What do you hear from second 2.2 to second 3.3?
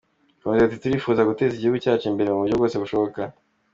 mu buryo bwose bushoboka.